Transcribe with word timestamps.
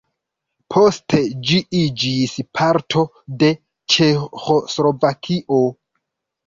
Poste 0.75 1.19
ĝi 1.49 1.59
iĝis 1.81 2.35
parto 2.61 3.05
de 3.45 3.53
Ĉeĥoslovakio. 3.97 5.63